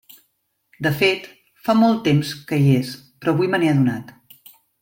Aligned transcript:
De 0.85 0.91
fet, 1.01 1.27
fa 1.69 1.77
molt 1.83 2.01
temps 2.09 2.33
que 2.53 2.61
hi 2.63 2.75
és, 2.81 2.97
però 3.21 3.37
avui 3.37 3.51
me 3.55 3.63
n'he 3.63 3.73
adonat. 3.75 4.15